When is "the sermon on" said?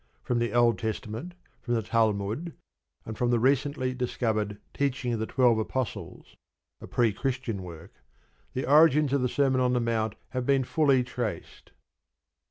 9.21-9.73